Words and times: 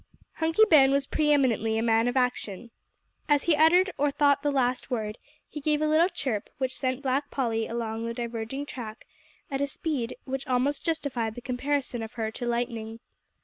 Hunky 0.37 0.63
Ben 0.67 0.91
was 0.91 1.05
pre 1.05 1.31
eminently 1.31 1.77
a 1.77 1.83
man 1.83 2.07
of 2.07 2.17
action. 2.17 2.71
As 3.29 3.43
he 3.43 3.55
uttered 3.55 3.91
or 3.99 4.09
thought 4.09 4.41
the 4.41 4.49
last 4.49 4.89
word 4.89 5.19
he 5.47 5.61
gave 5.61 5.79
a 5.79 5.87
little 5.87 6.09
chirp 6.09 6.49
which 6.57 6.75
sent 6.75 7.03
Black 7.03 7.29
Polly 7.29 7.67
along 7.67 8.07
the 8.07 8.13
diverging 8.15 8.65
track 8.65 9.05
at 9.51 9.61
a 9.61 9.67
speed 9.67 10.17
which 10.23 10.47
almost 10.47 10.83
justified 10.83 11.35
the 11.35 11.41
comparison 11.41 12.01
of 12.01 12.13
her 12.13 12.31
to 12.31 12.47
lightning. 12.47 12.99